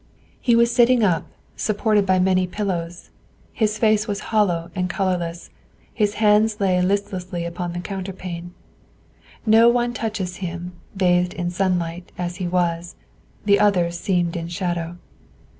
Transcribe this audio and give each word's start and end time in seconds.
He 0.39 0.55
was 0.55 0.73
sitting 0.73 1.03
up, 1.03 1.27
supported 1.55 2.07
by 2.07 2.17
many 2.17 2.47
pillows; 2.47 3.11
his 3.53 3.77
face 3.77 4.07
was 4.07 4.19
hollow 4.33 4.71
and 4.73 4.89
colorless; 4.89 5.51
his 5.93 6.15
hands 6.15 6.59
lay 6.59 6.81
listlessly 6.81 7.45
upon 7.45 7.73
the 7.73 7.81
counterpane. 7.81 8.55
No 9.45 9.69
one 9.69 9.93
touches 9.93 10.37
him; 10.37 10.73
bathed 10.97 11.35
in 11.35 11.51
sunlight, 11.51 12.11
as 12.17 12.37
he 12.37 12.47
was, 12.47 12.95
the 13.45 13.59
others 13.59 13.99
seemed 13.99 14.35
in 14.35 14.47
shadow. 14.47 14.97